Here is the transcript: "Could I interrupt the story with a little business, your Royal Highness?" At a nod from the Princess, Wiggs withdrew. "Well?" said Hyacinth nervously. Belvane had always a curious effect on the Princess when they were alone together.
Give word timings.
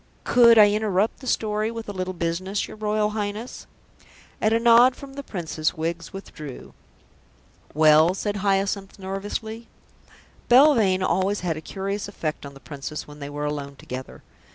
"Could 0.23 0.57
I 0.57 0.71
interrupt 0.71 1.19
the 1.19 1.27
story 1.27 1.69
with 1.69 1.87
a 1.87 1.93
little 1.93 2.15
business, 2.15 2.67
your 2.67 2.75
Royal 2.75 3.11
Highness?" 3.11 3.67
At 4.41 4.51
a 4.51 4.59
nod 4.59 4.95
from 4.95 5.13
the 5.13 5.21
Princess, 5.21 5.75
Wiggs 5.77 6.11
withdrew. 6.11 6.73
"Well?" 7.75 8.15
said 8.15 8.37
Hyacinth 8.37 8.97
nervously. 8.97 9.67
Belvane 10.49 11.01
had 11.01 11.07
always 11.07 11.43
a 11.43 11.61
curious 11.61 12.07
effect 12.07 12.47
on 12.47 12.55
the 12.55 12.59
Princess 12.59 13.07
when 13.07 13.19
they 13.19 13.29
were 13.29 13.45
alone 13.45 13.75
together. 13.75 14.23